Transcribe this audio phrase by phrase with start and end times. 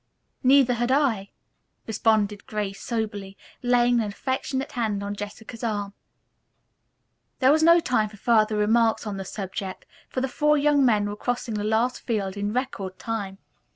[0.41, 1.29] "Neither had I,"
[1.85, 5.93] responded Grace soberly, laying an affectionate hand on Jessica's arm.
[7.37, 11.07] There was no time for further remarks on the subject, for the four young men
[11.07, 13.37] were crossing the last field in record time.